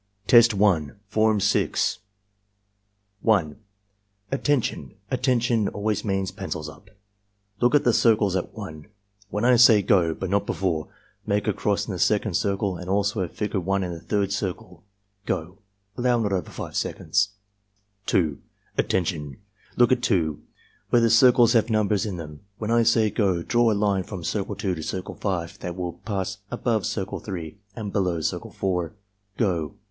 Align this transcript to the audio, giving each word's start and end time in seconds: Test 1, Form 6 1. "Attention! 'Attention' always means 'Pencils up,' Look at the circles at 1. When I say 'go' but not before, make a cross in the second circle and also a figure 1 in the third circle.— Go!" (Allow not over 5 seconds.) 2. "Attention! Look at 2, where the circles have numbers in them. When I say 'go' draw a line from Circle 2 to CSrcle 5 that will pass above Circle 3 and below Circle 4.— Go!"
Test 0.25 0.55
1, 0.55 0.99
Form 1.09 1.39
6 1.39 1.99
1. 3.21 3.55
"Attention! 4.31 4.95
'Attention' 5.11 5.67
always 5.67 6.03
means 6.03 6.31
'Pencils 6.31 6.67
up,' 6.67 6.89
Look 7.59 7.75
at 7.75 7.83
the 7.83 7.93
circles 7.93 8.35
at 8.35 8.55
1. 8.55 8.87
When 9.29 9.45
I 9.45 9.57
say 9.57 9.83
'go' 9.83 10.15
but 10.15 10.31
not 10.31 10.47
before, 10.47 10.87
make 11.27 11.47
a 11.47 11.53
cross 11.53 11.85
in 11.85 11.93
the 11.93 11.99
second 11.99 12.33
circle 12.33 12.77
and 12.77 12.89
also 12.89 13.19
a 13.21 13.27
figure 13.27 13.59
1 13.59 13.83
in 13.83 13.93
the 13.93 13.99
third 13.99 14.31
circle.— 14.33 14.83
Go!" 15.27 15.59
(Allow 15.95 16.17
not 16.21 16.33
over 16.33 16.49
5 16.49 16.75
seconds.) 16.75 17.29
2. 18.07 18.39
"Attention! 18.79 19.37
Look 19.77 19.91
at 19.91 20.01
2, 20.01 20.41
where 20.89 21.03
the 21.03 21.11
circles 21.11 21.53
have 21.53 21.69
numbers 21.69 22.07
in 22.07 22.17
them. 22.17 22.39
When 22.57 22.71
I 22.71 22.81
say 22.81 23.11
'go' 23.11 23.43
draw 23.43 23.71
a 23.71 23.75
line 23.75 24.01
from 24.01 24.23
Circle 24.23 24.55
2 24.55 24.73
to 24.73 24.81
CSrcle 24.81 25.19
5 25.19 25.59
that 25.59 25.75
will 25.75 25.93
pass 25.93 26.39
above 26.49 26.87
Circle 26.87 27.19
3 27.19 27.59
and 27.75 27.93
below 27.93 28.19
Circle 28.21 28.49
4.— 28.51 28.95
Go!" 29.37 29.75